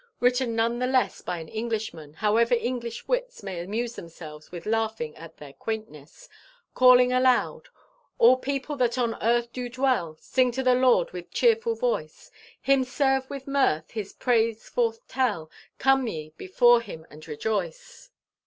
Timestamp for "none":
0.55-0.79